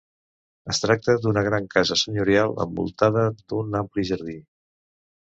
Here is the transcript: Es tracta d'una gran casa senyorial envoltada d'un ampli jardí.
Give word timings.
Es 0.73 0.79
tracta 0.83 1.13
d'una 1.25 1.43
gran 1.47 1.67
casa 1.75 1.97
senyorial 2.03 2.53
envoltada 2.65 3.25
d'un 3.53 3.77
ampli 3.81 4.07
jardí. 4.11 4.35